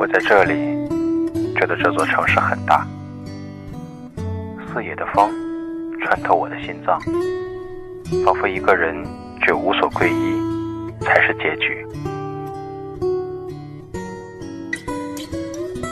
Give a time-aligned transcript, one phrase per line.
[0.00, 0.54] 我在这里，
[1.54, 2.86] 觉得这座城市很大，
[4.72, 5.30] 四野的风
[6.00, 6.98] 穿透我的心脏，
[8.24, 8.96] 仿佛一个人
[9.42, 10.40] 却无所归依
[11.02, 11.86] 才是结局。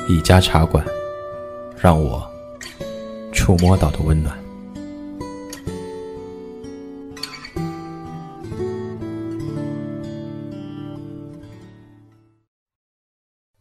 [0.09, 0.83] 一家茶馆，
[1.77, 2.27] 让我
[3.30, 4.34] 触摸到的温暖。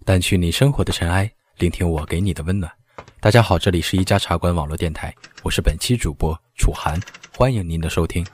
[0.08, 2.72] 掸去你生活的尘埃，聆听我给你的温暖。
[3.20, 6.98] 大家好，这里是一家茶馆网络电台，我是本期主播楚涵，
[7.36, 8.26] 欢迎您的收听。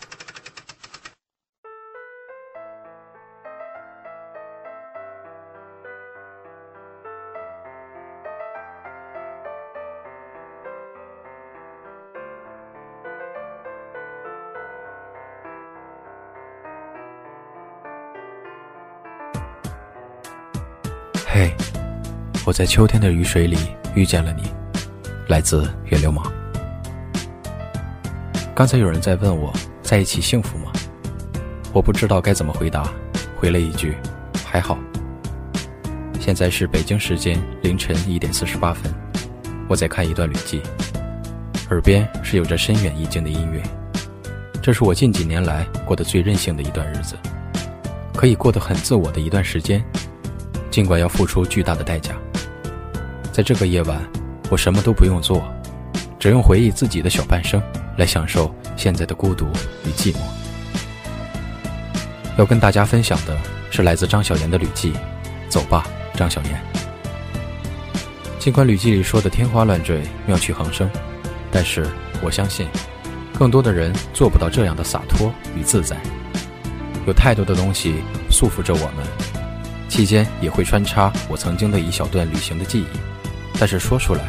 [22.53, 23.57] 在秋天的雨水里
[23.95, 24.43] 遇见了你，
[25.27, 26.23] 来自月流氓。
[28.53, 29.51] 刚才有人在问我
[29.81, 30.71] 在一起幸福吗？
[31.73, 32.93] 我不知道该怎么回答，
[33.35, 33.97] 回了一句
[34.45, 34.77] 还好。
[36.19, 38.93] 现在是北京时间凌晨一点四十八分，
[39.67, 40.61] 我在看一段旅记，
[41.71, 43.63] 耳边是有着深远意境的音乐。
[44.61, 47.15] 这是我近几年来过得最任性的一段日子，
[48.15, 49.83] 可以过得很自我的一段时间。
[50.69, 52.15] 尽管要付出巨大的代价，
[53.33, 53.99] 在这个夜晚，
[54.51, 55.43] 我什么都不用做，
[56.19, 57.59] 只用回忆自己的小半生
[57.97, 59.47] 来享受现在的孤独
[59.85, 60.17] 与寂寞。
[62.37, 63.35] 要跟大家分享的
[63.71, 64.93] 是来自张小岩的旅记，
[65.49, 66.61] 走吧，张小岩。
[68.37, 70.87] 尽管旅记里说的天花乱坠、妙趣横生，
[71.51, 71.87] 但是
[72.21, 72.67] 我相信，
[73.33, 75.97] 更多的人做不到这样的洒脱与自在。
[77.07, 77.95] 有太多的东西
[78.29, 79.03] 束缚着我们。
[79.89, 83.12] 期间也会穿插我曾经的一小段旅行的记忆，
[83.63, 84.21] 但是说出来，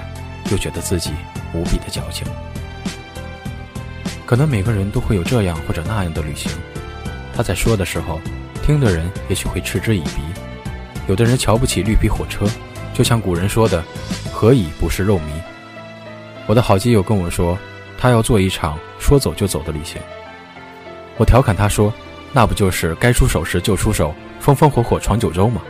[0.53, 1.11] 又觉得自己
[1.53, 2.25] 无比的矫情。
[4.25, 6.53] 可能每个人都会有这样或者那样的旅行，
[7.35, 8.21] 他在说的时候，
[8.63, 10.21] 听的人也许会嗤之以鼻。
[11.09, 12.47] 有的人瞧不起绿皮火车，
[12.93, 13.83] 就像古人说的
[14.33, 15.23] “何以不是肉糜”。
[16.47, 17.59] 我的好基友跟我说，
[17.99, 20.01] 他要做一场说走就走的旅行。
[21.17, 21.93] 我调侃他说
[22.33, 25.61] ：“那不就是该出手时就出手？”风风火火闯九州吗？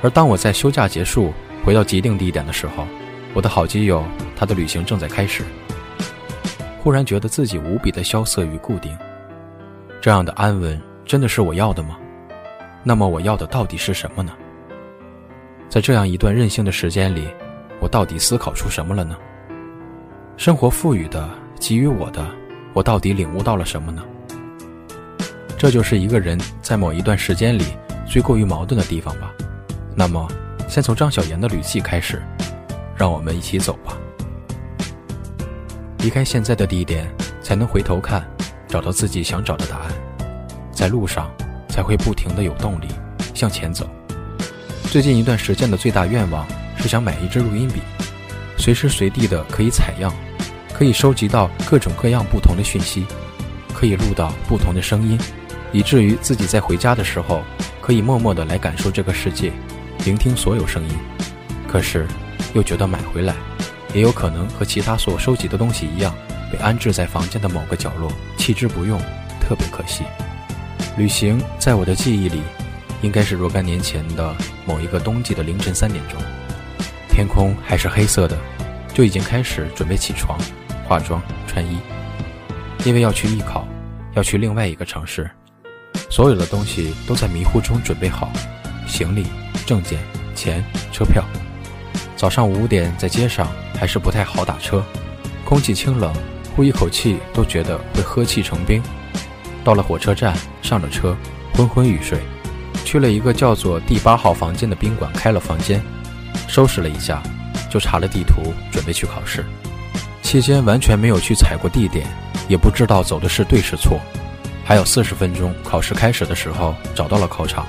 [0.00, 1.34] 而当我在休假结束
[1.68, 2.88] 回到既定地点的时候，
[3.34, 4.02] 我的好基友
[4.34, 5.44] 他的旅行正在开始。
[6.78, 8.96] 忽然觉得自己无比的萧瑟与固定，
[10.00, 11.98] 这样的安稳真的是我要的吗？
[12.82, 14.32] 那么我要的到底是什么呢？
[15.68, 17.28] 在这样一段任性的时间里，
[17.80, 19.14] 我到底思考出什么了呢？
[20.38, 21.28] 生活赋予的、
[21.60, 22.26] 给予我的，
[22.72, 24.02] 我到底领悟到了什么呢？
[25.58, 27.66] 这就是一个人在某一段时间里
[28.06, 29.34] 最过于矛盾的地方吧。
[29.94, 30.26] 那么，
[30.68, 32.22] 先从张小岩的旅记开始，
[32.94, 33.96] 让我们一起走吧。
[36.00, 37.10] 离开现在的地点，
[37.42, 38.22] 才能回头看，
[38.68, 39.90] 找到自己想找的答案。
[40.70, 41.30] 在路上，
[41.70, 42.86] 才会不停的有动力
[43.34, 43.88] 向前走。
[44.84, 46.46] 最近一段时间的最大愿望
[46.76, 47.80] 是想买一支录音笔，
[48.58, 50.12] 随时随地的可以采样，
[50.74, 53.06] 可以收集到各种各样不同的讯息，
[53.72, 55.18] 可以录到不同的声音。
[55.72, 57.42] 以至于自己在回家的时候，
[57.80, 59.52] 可以默默的来感受这个世界，
[60.04, 60.90] 聆听所有声音。
[61.66, 62.06] 可是，
[62.54, 63.34] 又觉得买回来，
[63.94, 66.14] 也有可能和其他所收集的东西一样，
[66.50, 68.98] 被安置在房间的某个角落，弃之不用，
[69.40, 70.04] 特别可惜。
[70.96, 72.42] 旅行在我的记忆里，
[73.02, 74.34] 应该是若干年前的
[74.66, 76.18] 某一个冬季的凌晨三点钟，
[77.10, 78.36] 天空还是黑色的，
[78.94, 80.38] 就已经开始准备起床、
[80.84, 81.78] 化妆、穿衣，
[82.84, 83.68] 因为要去艺考，
[84.14, 85.30] 要去另外一个城市。
[86.10, 88.32] 所有的东西都在迷糊中准备好，
[88.88, 89.26] 行李、
[89.64, 90.00] 证件、
[90.34, 91.22] 钱、车票。
[92.16, 93.46] 早上五点在街上
[93.78, 94.82] 还是不太好打车，
[95.44, 96.12] 空气清冷，
[96.56, 98.82] 呼一口气都觉得会喝气成冰。
[99.62, 101.16] 到了火车站，上了车，
[101.54, 102.18] 昏昏欲睡，
[102.84, 105.80] 去了一个叫做第八号房间的宾馆，开了房间，
[106.48, 107.22] 收拾了一下，
[107.70, 109.44] 就查了地图，准备去考试。
[110.22, 112.06] 期间完全没有去踩过地点，
[112.48, 114.00] 也不知道走的是对是错。
[114.64, 117.66] 还有四十分钟，考试开始的时候找到了考场，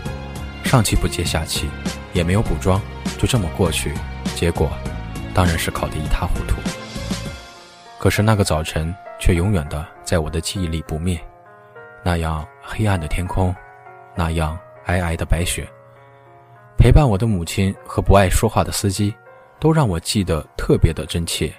[0.69, 1.67] 上气不接下气，
[2.13, 2.79] 也没有补妆，
[3.17, 3.91] 就这么过去。
[4.35, 4.69] 结果，
[5.33, 6.57] 当然是考得一塌糊涂。
[7.97, 11.19] 可是那个早晨却永远的在我的记忆里不灭，
[12.03, 13.53] 那样黑暗的天空，
[14.15, 14.55] 那样
[14.85, 15.67] 皑皑的白雪，
[16.77, 19.11] 陪伴我的母亲和不爱说话的司机，
[19.59, 21.51] 都让我记得特别的真切。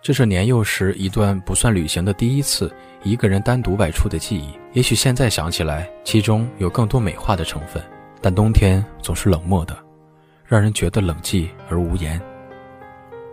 [0.00, 4.50] 这是年幼时一段不算旅行的第一次一个人单独外出的记忆。
[4.72, 7.82] 也许现在想起来，其中有更多美化的成分，
[8.20, 9.76] 但冬天总是冷漠的，
[10.46, 12.20] 让人觉得冷寂而无言。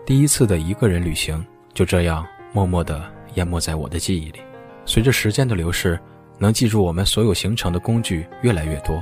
[0.05, 3.01] 第一次的一个人旅行就这样默默地
[3.35, 4.41] 淹没在我的记忆里。
[4.85, 5.99] 随着时间的流逝，
[6.37, 9.01] 能记住我们所有行程的工具越来越多，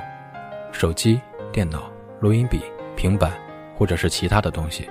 [0.72, 1.20] 手机、
[1.52, 1.90] 电脑、
[2.20, 2.60] 录音笔、
[2.96, 3.32] 平板，
[3.78, 4.88] 或者是其他的东西。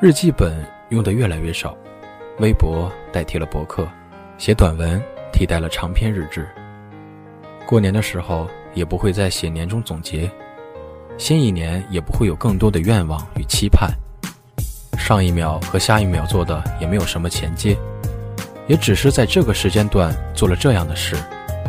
[0.00, 1.76] 日记本用的越来越少，
[2.38, 3.88] 微博代替了博客，
[4.38, 5.02] 写短文
[5.32, 6.48] 替代了长篇日志。
[7.66, 10.30] 过年的时候也不会再写年终总结，
[11.18, 13.90] 新一年也不会有更多的愿望与期盼。
[14.96, 17.76] 上一秒和下一秒做的也没有什么衔接，
[18.68, 21.16] 也只是在这个时间段做了这样的事，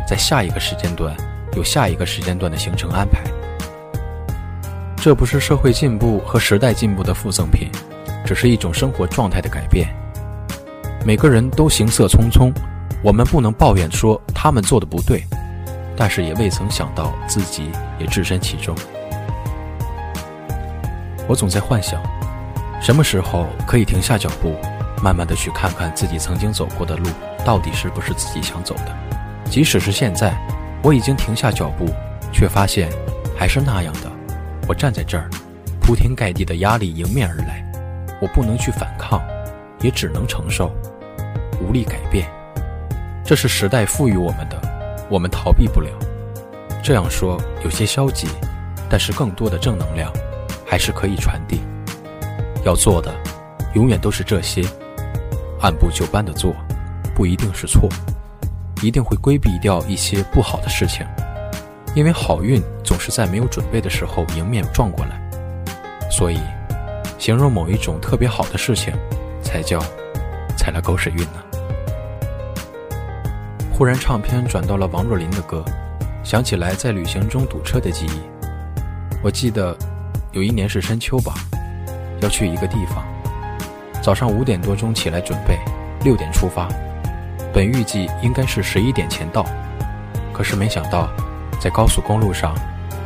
[0.06, 1.12] 在下一个时间段
[1.56, 3.20] 有下一个时间段的行程安排。
[4.96, 7.68] 这不是社会进步和时代进步的附赠品，
[8.24, 9.88] 只是一种生活状态的改变。
[11.10, 12.52] 每个人都行色匆匆，
[13.02, 15.24] 我们不能抱怨说他们做的不对。
[15.96, 17.68] 但是也未曾想到自己
[17.98, 18.72] 也置身其中。
[21.26, 22.00] 我总在幻想，
[22.80, 24.54] 什么时候可以停下脚步，
[25.02, 27.08] 慢慢的去看看自己曾经走过的路，
[27.44, 28.96] 到底是不是自己想走的。
[29.46, 30.32] 即使是现在，
[30.80, 31.92] 我已经停下脚步，
[32.32, 32.88] 却发现
[33.36, 34.08] 还是那样的。
[34.68, 35.28] 我站在这儿，
[35.80, 37.68] 铺天盖地的压力迎面而来，
[38.22, 39.20] 我不能去反抗，
[39.80, 40.72] 也只能承受，
[41.60, 42.28] 无力改变。
[43.24, 44.60] 这是时代赋予我们的。
[45.10, 45.90] 我们逃避不了，
[46.84, 48.28] 这样说有些消极，
[48.88, 50.12] 但是更多的正能量
[50.64, 51.60] 还是可以传递。
[52.64, 53.12] 要做的
[53.74, 54.62] 永远都是这些，
[55.60, 56.54] 按部就班的做，
[57.12, 57.88] 不一定是错，
[58.84, 61.04] 一定会规避掉一些不好的事情，
[61.96, 65.20] 因为好运总是在没有准备的时候迎面撞过来。
[66.08, 66.38] 所以，
[67.18, 68.94] 形容某一种特别好的事情，
[69.42, 69.80] 才叫
[70.56, 71.42] 踩了狗屎运呢。
[73.80, 75.64] 忽然，唱片转到了王若琳的歌，
[76.22, 78.20] 想起来在旅行中堵车的记忆。
[79.22, 79.74] 我记得
[80.32, 81.32] 有一年是深秋吧，
[82.20, 83.02] 要去一个地方，
[84.02, 85.58] 早上五点多钟起来准备，
[86.04, 86.68] 六点出发，
[87.54, 89.46] 本预计应该是十一点前到，
[90.30, 91.08] 可是没想到
[91.58, 92.54] 在高速公路上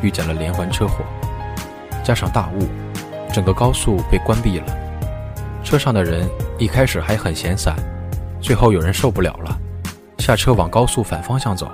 [0.03, 1.05] 遇见了连环车祸，
[2.03, 2.67] 加上大雾，
[3.33, 4.67] 整个高速被关闭了。
[5.63, 6.29] 车上的人
[6.59, 7.77] 一开始还很闲散，
[8.41, 9.61] 最后有人受不了了。
[10.25, 11.71] 下车往高速反方向走，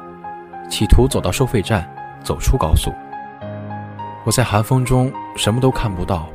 [0.68, 1.88] 企图走到收费站，
[2.20, 2.92] 走出高速。
[4.24, 6.28] 我在寒风中什么都看不到，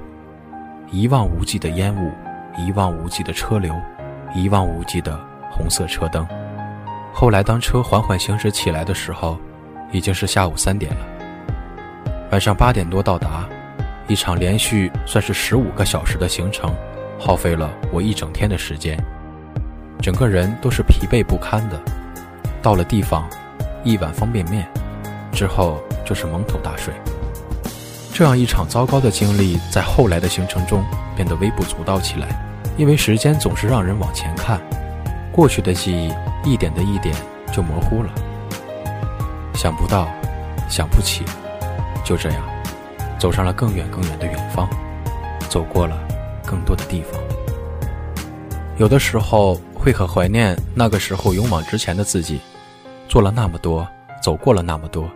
[0.90, 2.14] 一望无际的烟雾，
[2.58, 3.76] 一望无际的车流，
[4.34, 5.20] 一望无际的
[5.52, 6.26] 红色车灯。
[7.12, 9.38] 后来当车缓缓行驶起来的时候，
[9.92, 11.06] 已经是下午三点了。
[12.32, 13.46] 晚上八点多到达，
[14.08, 16.74] 一场连续算是十五个小时的行程，
[17.20, 18.98] 耗费了我一整天的时间，
[20.00, 21.78] 整个人都是疲惫不堪的。
[22.66, 23.30] 到了地方，
[23.84, 24.68] 一碗方便面，
[25.32, 26.92] 之后就是蒙头大睡。
[28.12, 30.84] 这样一场糟糕的经历，在后来的行程中
[31.16, 32.44] 变得微不足道起来，
[32.76, 34.60] 因为时间总是让人往前看，
[35.32, 36.12] 过去的记忆
[36.44, 37.14] 一点的一点
[37.54, 38.10] 就模糊了。
[39.54, 40.08] 想不到，
[40.68, 41.24] 想不起，
[42.04, 42.42] 就这样，
[43.20, 44.68] 走上了更远更远的远方，
[45.50, 45.96] 走过了
[46.44, 47.22] 更多的地方。
[48.78, 52.42] 有的时候会很怀念那个时候勇往直前的自己。
[53.16, 53.88] 做了那么多，
[54.22, 55.10] 走过了那么多，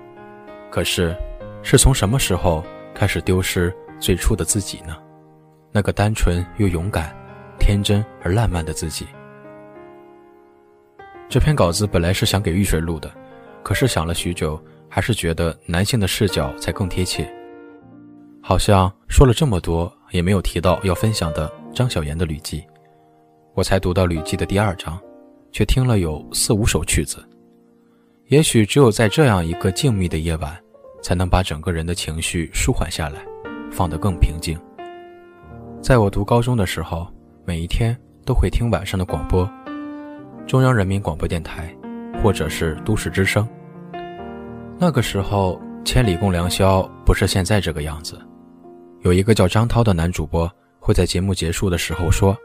[0.72, 1.14] 可是，
[1.62, 2.64] 是从什么时候
[2.96, 4.96] 开始丢失最初的自己呢？
[5.70, 7.14] 那个单纯又勇敢、
[7.60, 9.06] 天真而烂漫的自己。
[11.28, 13.12] 这篇稿子本来是想给玉水录的，
[13.64, 17.30] 可是想了许久，还是觉得男性的视角才更贴切。
[18.42, 22.62] 好像说了这么多，也没有提到要分享的张小岩的《旅记》，
[23.56, 24.98] 我才读到《旅记》的第二章，
[25.52, 27.22] 却听了有四五首曲子。
[28.30, 30.56] 也许只有在这样一个静谧的夜晚，
[31.02, 33.20] 才能把整个人的情绪舒缓下来，
[33.72, 34.56] 放得更平静。
[35.82, 37.12] 在我读高中的时候，
[37.44, 39.52] 每一天都会听晚上的广播，
[40.46, 41.76] 中央人民广播电台，
[42.22, 43.50] 或者是都市之声。
[44.78, 48.16] 那个时候，千里共良宵不是现在这个样子。
[49.02, 50.48] 有一个叫张涛的男主播
[50.80, 52.38] 会在节目结束的时候说：“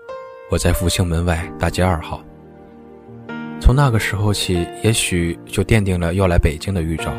[0.50, 2.24] 我在复兴门外大街二号。”
[3.64, 7.10] 从那个时候起，也许就奠定了要来北京的预兆。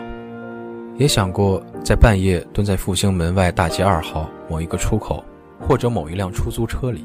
[0.95, 5.25] 也想过在半夜蹲在复兴门外大街二号某一个出口，
[5.59, 7.03] 或者某一辆出租车里，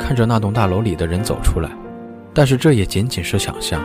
[0.00, 1.68] 看着那栋大楼里的人走出来。
[2.32, 3.78] 但是这也仅仅是想象，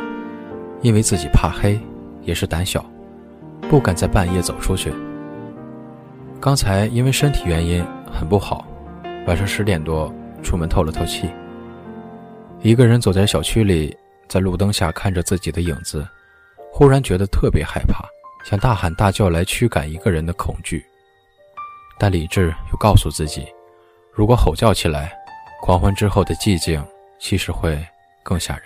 [0.82, 1.78] 因为自己怕黑，
[2.22, 2.86] 也是胆小，
[3.70, 4.94] 不敢在半夜走出去。
[6.40, 8.66] 刚才因为身体原因很不好，
[9.28, 10.10] 晚上十点多
[10.42, 11.30] 出门透了透气，
[12.62, 13.94] 一个人走在小区里。
[14.28, 16.08] 在路灯下看着自己的影子，
[16.72, 18.06] 忽然觉得特别害怕，
[18.44, 20.84] 想大喊大叫来驱赶一个人的恐惧，
[22.00, 23.46] 但理智又告诉自己，
[24.12, 25.14] 如果吼叫起来，
[25.62, 26.84] 狂欢之后的寂静
[27.20, 27.80] 其实会
[28.24, 28.66] 更吓人。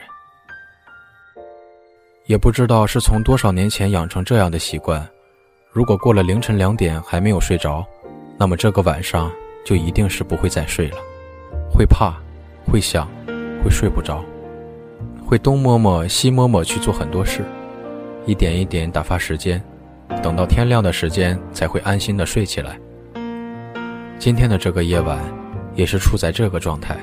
[2.26, 5.08] 也不知道是从多少年前养成这样的习惯，
[5.72, 7.86] 如果过了凌晨两点还没有睡着，
[8.38, 9.32] 那么这个晚上
[9.66, 10.98] 就一定是不会再睡了，
[11.72, 12.14] 会怕，
[12.66, 13.08] 会想，
[13.64, 14.24] 会睡不着，
[15.28, 17.44] 会东摸摸西摸摸去做很多事，
[18.26, 19.62] 一点一点打发时间，
[20.24, 22.80] 等到天亮的时间才会安心的睡起来。
[24.18, 25.20] 今天的这个夜晚，
[25.76, 26.96] 也是处在这个状态，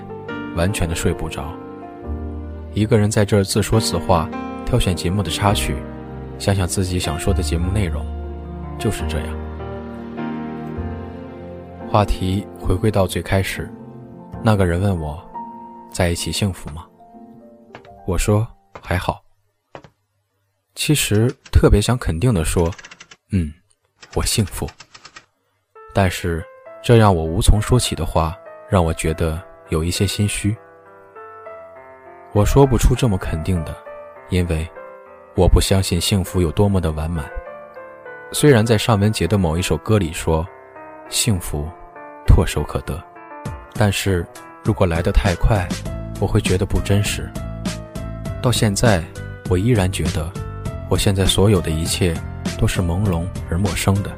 [0.56, 1.52] 完全的睡不着，
[2.72, 4.26] 一个人在这儿自说自话。
[4.64, 5.76] 挑选节目的插曲，
[6.38, 8.04] 想想自己想说的节目内容，
[8.78, 9.28] 就是这样。
[11.86, 13.70] 话题回归到最开始，
[14.42, 15.22] 那个人问我，
[15.92, 16.86] 在一起幸福吗？
[18.06, 18.46] 我说
[18.82, 19.22] 还好。
[20.74, 22.70] 其实特别想肯定的说，
[23.32, 23.52] 嗯，
[24.14, 24.68] 我幸福。
[25.94, 26.44] 但是
[26.82, 28.36] 这让我无从说起的话，
[28.68, 30.56] 让我觉得有一些心虚。
[32.32, 33.74] 我说不出这么肯定的。
[34.30, 34.66] 因为
[35.36, 37.30] 我不相信幸福有多么的完满。
[38.32, 40.44] 虽然在尚雯婕的某一首歌里说，
[41.10, 41.68] 幸福
[42.26, 43.04] 唾手可得，
[43.74, 44.26] 但是
[44.64, 45.68] 如果来得太快，
[46.22, 47.30] 我会觉得不真实。
[48.44, 49.02] 到现在，
[49.48, 50.30] 我依然觉得，
[50.90, 52.14] 我现在所有的一切
[52.58, 54.10] 都是朦胧而陌生的。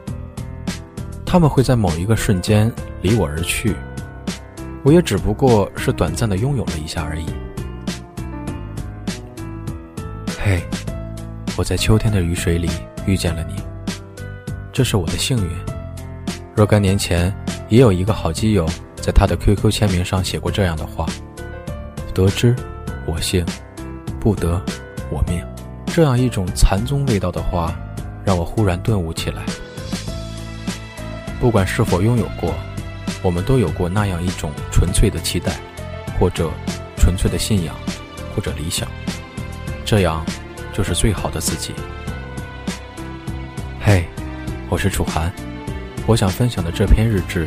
[1.25, 2.69] 他们会在某一个瞬间
[3.03, 3.77] 离我而去，
[4.83, 7.27] 我也只不过是短暂的拥有了一下而已。
[10.41, 10.61] 嘿，
[11.57, 12.69] 我在秋天的雨水里
[13.07, 13.55] 遇见了你，
[14.73, 15.51] 这是我的幸运。
[16.53, 17.33] 若干年前，
[17.69, 18.67] 也有一个好基友
[18.97, 21.07] 在他的 QQ 签名上写过这样的话
[22.13, 22.57] ：“得之，
[23.07, 23.47] 我幸；
[24.27, 24.61] 不得，
[25.09, 25.41] 我命。”
[25.87, 27.73] 这样一种禅宗味道的话，
[28.25, 29.45] 让我忽然顿悟起来。
[31.39, 32.53] 不管是否拥有过，
[33.23, 35.53] 我们都有过那样一种纯粹的期待，
[36.19, 36.51] 或者
[36.97, 37.77] 纯粹的信仰，
[38.35, 38.89] 或者理想。
[39.85, 40.27] 这样，
[40.73, 41.73] 就是最好的自己。
[43.81, 44.09] 嘿，
[44.69, 45.33] 我是楚涵，
[46.05, 47.47] 我想分享的这篇日志，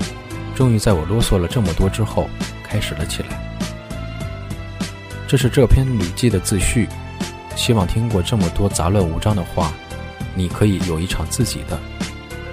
[0.55, 2.29] 终于在我啰嗦了这么多之后，
[2.63, 3.48] 开始了起来。
[5.29, 6.89] 这是这篇旅记的自序，
[7.55, 9.71] 希望听过这么多杂乱无章的话，
[10.33, 11.79] 你可以有一场自己的，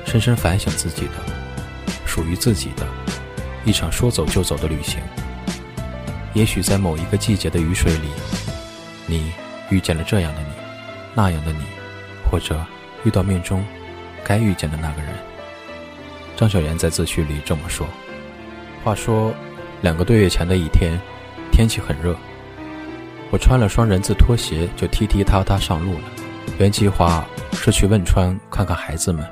[0.04, 1.12] 深深反省自己的，
[2.04, 2.86] 属于自己的，
[3.64, 5.00] 一场说走就走的旅行。
[6.34, 8.10] 也许在某一个季节的雨水里，
[9.06, 9.32] 你。
[9.68, 10.50] 遇见了这样的你，
[11.12, 11.58] 那样的你，
[12.30, 12.64] 或者
[13.02, 13.66] 遇到命中
[14.22, 15.12] 该遇见的那个人。
[16.36, 17.84] 张小岩在自序里这么说。
[18.84, 19.34] 话说，
[19.80, 20.96] 两个多月前的一天，
[21.50, 22.16] 天气很热，
[23.30, 26.04] 我穿了双人字拖鞋就踢踢踏踏上路了。
[26.58, 29.26] 原计划是去汶川看看孩子们。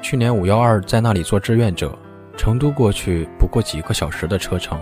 [0.00, 1.96] 去年五幺二在那里做志愿者，
[2.36, 4.80] 成都过去不过几个小时的车程，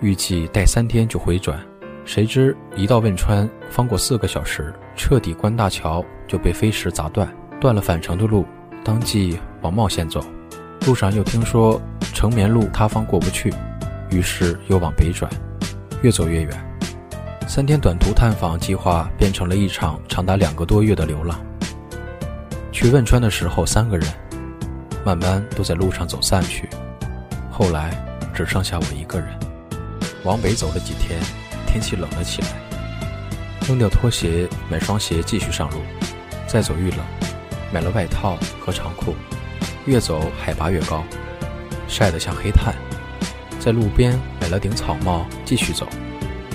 [0.00, 1.58] 预计待三天就回转。
[2.04, 7.28] 谁知一到汶川，方过四个小时，彻底关大桥就被飞石砸断，
[7.60, 8.46] 断了返程的路，
[8.82, 10.24] 当即往茂县走。
[10.86, 11.80] 路上又听说
[12.14, 13.52] 成绵路塌方过不去，
[14.10, 15.30] 于是又往北转，
[16.02, 16.69] 越走越远。
[17.50, 21.44] 三天短途探访计划变成了一场长达两个多月的流浪。
[22.70, 24.08] 去汶川的时候三个人，
[25.04, 26.68] 慢慢都在路上走散去，
[27.50, 27.90] 后来
[28.32, 29.36] 只剩下我一个人。
[30.22, 31.20] 往北走了几天。
[31.66, 32.48] 天气冷了起来，
[33.66, 35.78] 扔掉拖鞋，买双鞋继续上路。
[36.46, 37.00] 再走遇冷，
[37.72, 39.16] 买了外套和长裤。
[39.86, 41.02] 越走海拔越高，
[41.88, 42.72] 晒得像黑炭。
[43.58, 45.88] 在路边买了顶草帽，继续走。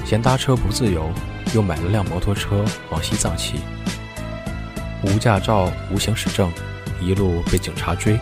[0.05, 1.11] 嫌搭车不自由，
[1.53, 3.55] 又买了辆摩托车往西藏骑。
[5.01, 6.51] 无驾照，无行驶证，
[7.01, 8.19] 一路被警察追，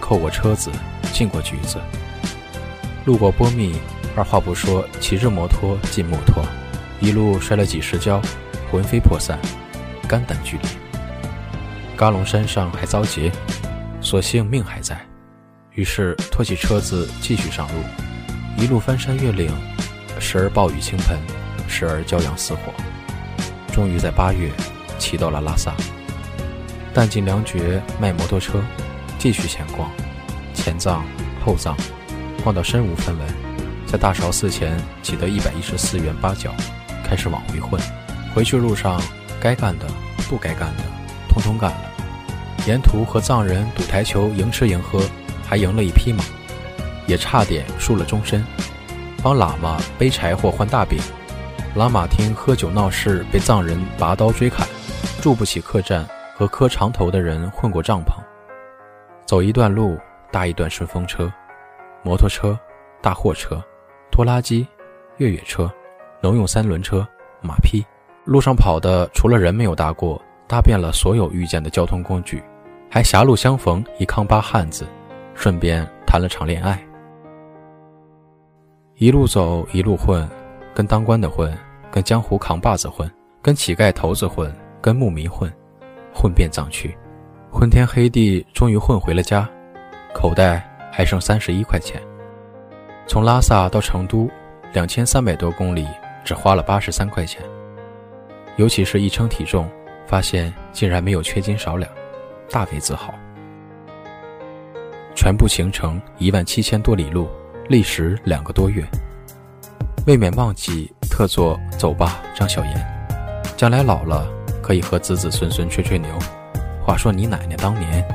[0.00, 0.70] 扣过车子，
[1.12, 1.78] 进过局子，
[3.04, 3.74] 路过波密。
[4.14, 6.44] 二话不说，骑着摩托进墨脱，
[7.00, 8.20] 一路摔了几十跤，
[8.70, 9.38] 魂飞魄散，
[10.06, 10.70] 肝胆俱裂。
[11.96, 13.32] 嘎隆山上还遭劫，
[14.00, 15.00] 所幸命还在，
[15.70, 17.82] 于是拖起车子继续上路，
[18.62, 19.50] 一路翻山越岭，
[20.18, 21.18] 时而暴雨倾盆，
[21.68, 22.72] 时而骄阳似火，
[23.72, 24.50] 终于在八月
[24.98, 25.74] 骑到了拉萨。
[26.94, 28.62] 弹尽粮绝，卖摩托车，
[29.18, 29.90] 继续闲逛，
[30.54, 31.04] 前藏
[31.44, 31.76] 后藏，
[32.42, 33.26] 逛到身无分文。
[33.86, 36.54] 在大昭寺前挤得一百一十四元八角，
[37.04, 37.80] 开始往回混。
[38.34, 39.00] 回去路上，
[39.40, 39.86] 该干的、
[40.28, 40.84] 不该干的，
[41.28, 41.80] 通通干了。
[42.66, 45.02] 沿途和藏人赌台球，赢吃赢喝，
[45.46, 46.22] 还赢了一匹马，
[47.06, 48.44] 也差点输了终身。
[49.22, 50.98] 帮喇嘛背柴火换大饼，
[51.76, 54.66] 喇嘛厅喝酒闹事，被藏人拔刀追砍，
[55.20, 56.04] 住不起客栈，
[56.36, 58.14] 和磕长头的人混过帐篷，
[59.24, 59.96] 走一段路
[60.32, 61.32] 搭一段顺风车，
[62.02, 62.58] 摩托车、
[63.00, 63.62] 大货车、
[64.10, 64.66] 拖拉机、
[65.18, 65.72] 越野车、
[66.20, 67.06] 农用三轮车、
[67.40, 67.84] 马匹，
[68.24, 72.42] 路上跑的除了人没有搭过，搭遍了所有遇见的交通工具，
[72.90, 74.84] 还狭路相逢一康巴汉子，
[75.32, 76.84] 顺便谈了场恋爱。
[79.02, 80.30] 一路走一路混，
[80.72, 81.52] 跟当官的混，
[81.90, 83.10] 跟江湖扛把子混，
[83.42, 84.48] 跟乞丐头子混，
[84.80, 85.52] 跟牧民混。
[86.14, 86.96] 混遍藏区，
[87.50, 89.50] 昏天黑地，终于混回了家，
[90.14, 92.00] 口袋还剩三十一块钱。
[93.08, 94.30] 从拉萨到成都，
[94.72, 95.84] 两千三百多公里，
[96.22, 97.42] 只花了八十三块钱。
[98.54, 99.68] 尤其是一称体重，
[100.06, 101.90] 发现竟然没有缺斤少两，
[102.48, 103.12] 大为自豪。
[105.16, 107.28] 全部行程一万七千多里路，
[107.68, 108.84] 历时两个多月，
[110.06, 112.86] 未免忘记特作“走吧，张小岩”，
[113.56, 114.26] 将来老了。
[114.62, 116.08] 可以和子子孙孙吹吹牛。
[116.86, 118.06] 话说你奶奶当年，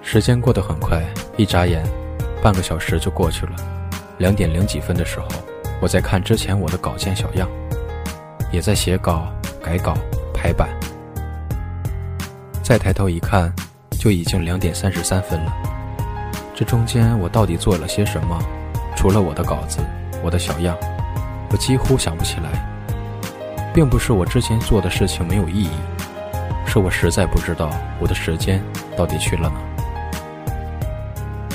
[0.00, 1.04] 时间过得很快，
[1.36, 1.84] 一眨眼，
[2.42, 3.52] 半个小时就过去了。
[4.16, 5.28] 两点零几分的时候，
[5.82, 7.46] 我在看之前我的稿件小样，
[8.50, 9.30] 也在写稿、
[9.62, 9.94] 改稿、
[10.32, 10.70] 排版。
[12.62, 13.52] 再抬头一看，
[13.90, 15.54] 就已经两点三十三分了。
[16.54, 18.38] 这中间我到底做了些什么？
[18.94, 19.80] 除了我的稿子、
[20.22, 20.76] 我的小样，
[21.50, 22.70] 我几乎想不起来。
[23.74, 25.70] 并不是我之前做的事情没有意义，
[26.64, 27.68] 是我实在不知道
[27.98, 28.62] 我的时间
[28.96, 29.60] 到底去了哪。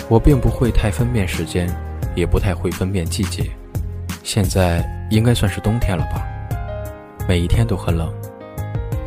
[0.09, 1.73] 我并不会太分辨时间，
[2.15, 3.49] 也不太会分辨季节。
[4.21, 6.27] 现在应该算是冬天了吧？
[7.25, 8.13] 每一天都很冷，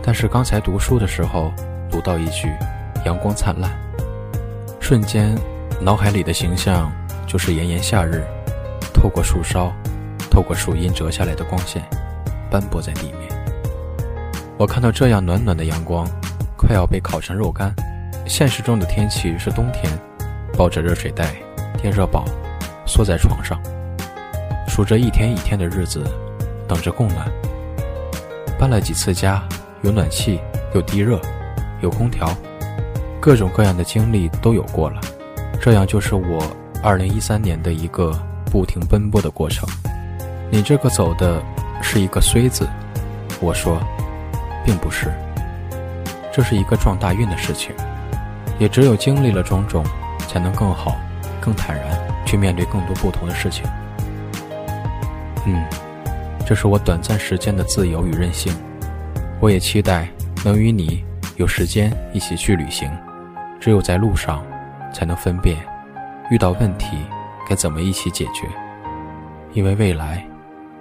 [0.02, 1.52] 但是刚才读书的时候
[1.90, 2.48] 读到一句
[3.04, 3.70] “阳光灿烂”，
[4.80, 5.36] 瞬间
[5.84, 6.92] 脑海里的形象
[7.26, 8.24] 就是炎炎夏日，
[8.94, 9.72] 透过树梢，
[10.30, 11.82] 透过树荫折下来的光线。
[12.48, 13.28] 斑驳在地面，
[14.56, 16.06] 我看到这样暖暖的阳光，
[16.56, 17.74] 快要被烤成肉干。
[18.28, 19.92] 现实中的天气是冬天，
[20.56, 21.34] 抱着热水袋、
[21.80, 22.24] 电热宝，
[22.86, 23.60] 缩在床上，
[24.68, 26.04] 数着一天一天的日子，
[26.68, 27.28] 等着供暖。
[28.56, 29.42] 搬了几次家，
[29.80, 30.38] 有暖气，
[30.74, 31.20] 有地热，
[31.80, 32.32] 有空调，
[33.20, 35.00] 各种各样的经历都有过了。
[35.62, 36.44] 这样就是我
[36.82, 38.12] 二零一三年的一个
[38.50, 39.66] 不停奔波的过程。
[40.50, 41.42] 你这个走的。
[41.84, 42.66] 是一个“虽”字，
[43.40, 43.82] 我说，
[44.64, 45.12] 并不是。
[46.32, 47.74] 这是一个撞大运的事情，
[48.56, 49.84] 也只有经历了种种，
[50.28, 50.96] 才能更好、
[51.40, 53.64] 更坦然去面对更多不同的事情。
[55.44, 55.60] 嗯，
[56.46, 58.54] 这是我短暂时间的自由与任性。
[59.40, 60.08] 我也期待
[60.44, 62.88] 能与你有时间一起去旅行。
[63.60, 64.40] 只有在路上，
[64.92, 65.58] 才能分辨
[66.30, 66.98] 遇到问题
[67.48, 68.48] 该怎么一起解决。
[69.52, 70.24] 因为未来。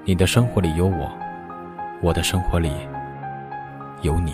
[0.03, 1.11] 你的生活里有我，
[2.01, 2.71] 我的生活里
[4.01, 4.33] 有你。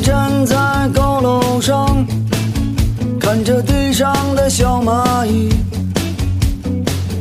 [0.00, 0.56] 站在
[0.94, 2.06] 高楼上
[3.20, 5.48] 看着地上的小蚂蚁，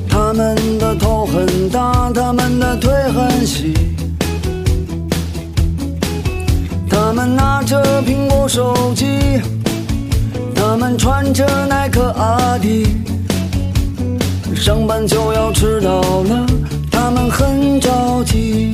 [0.07, 3.73] 它们的头很大，它们的腿很细，
[6.89, 9.41] 它们拿着苹果手机，
[10.55, 12.85] 它们穿着耐克阿迪，
[14.55, 16.45] 上班就要迟到了，
[16.91, 18.73] 它们很着急。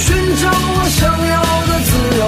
[0.00, 1.36] 寻找我想要
[1.66, 2.22] 的自由。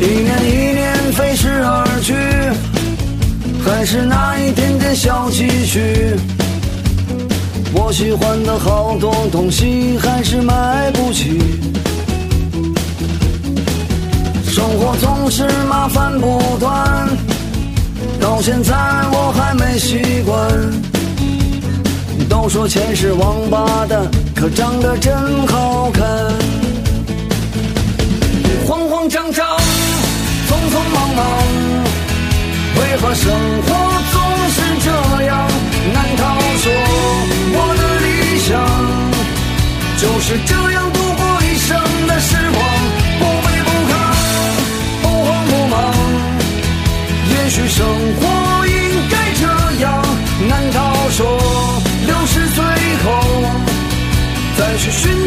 [0.00, 0.82] 一年一年
[1.12, 2.14] 飞逝而去，
[3.64, 6.16] 还是那一点点小积蓄。
[7.72, 11.40] 我喜欢的好多东西还是买不起，
[14.54, 17.08] 生活总是麻烦不断，
[18.20, 18.72] 到现在
[19.10, 20.48] 我还没习惯。
[22.28, 26.43] 都说钱是王八蛋，可长得真好看。
[54.84, 55.23] 再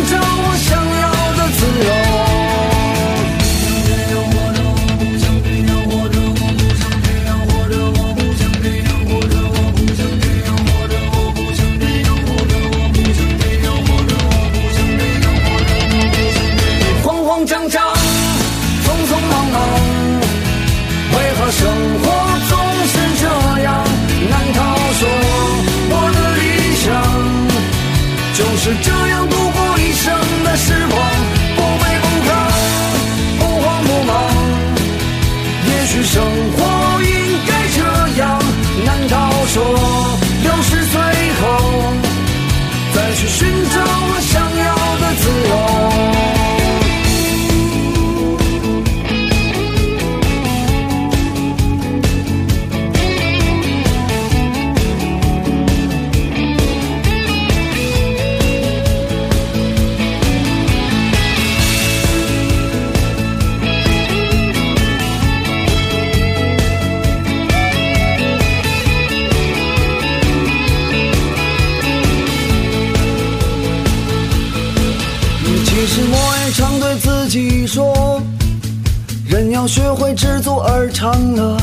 [79.78, 81.56] 学会知足而常乐。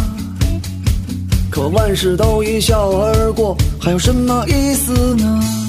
[1.50, 5.63] 可万事都一笑而过，还有什么意思呢？